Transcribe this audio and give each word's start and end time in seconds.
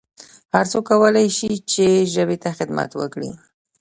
هرڅوک 0.53 0.83
کولای 0.89 1.27
سي 1.37 1.49
چي 1.71 1.85
ژبي 2.13 2.37
ته 2.43 2.49
خدمت 2.57 2.89
وکړي 2.95 3.31